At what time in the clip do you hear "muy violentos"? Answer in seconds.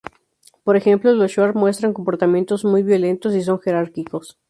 2.65-3.35